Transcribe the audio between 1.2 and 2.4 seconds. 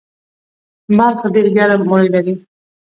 ډیر ګرم اوړی لري